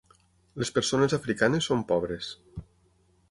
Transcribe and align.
Les 0.61 0.71
persones 0.77 1.13
africanes 1.17 1.69
són 1.71 1.83
pobres. 1.91 2.31